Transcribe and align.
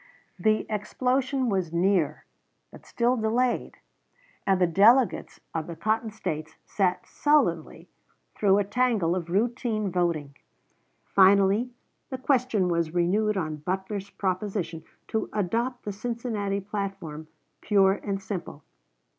[Illustration: 0.43 0.47
W.L. 0.47 0.57
YANCEY.] 0.57 0.67
The 0.69 0.75
explosion 0.75 1.49
was 1.49 1.73
near, 1.73 2.25
but 2.71 2.85
still 2.87 3.15
delayed, 3.15 3.77
and 4.47 4.59
the 4.59 4.65
delegates 4.65 5.39
of 5.53 5.67
the 5.67 5.75
Cotton 5.75 6.09
States 6.09 6.55
sat 6.65 7.05
sullenly 7.05 7.87
through 8.33 8.57
a 8.57 8.63
tangle 8.63 9.15
of 9.15 9.29
routine 9.29 9.91
voting. 9.91 10.35
Finally, 11.05 11.69
the 12.09 12.17
question 12.17 12.67
was 12.67 12.95
renewed 12.95 13.37
on 13.37 13.57
Butler's 13.57 14.09
proposition 14.09 14.83
to 15.09 15.29
adopt 15.33 15.85
the 15.85 15.91
Cincinnati 15.93 16.61
platform 16.61 17.27
pure 17.61 17.93
and 18.01 18.19
simple. 18.19 18.63